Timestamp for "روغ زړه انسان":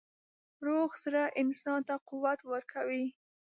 0.65-1.79